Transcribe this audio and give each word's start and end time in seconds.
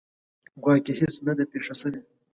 ګواکې 0.63 0.93
هیڅ 0.99 1.15
نه 1.27 1.33
ده 1.37 1.43
پېښه 1.51 1.73
شوې. 1.81 1.99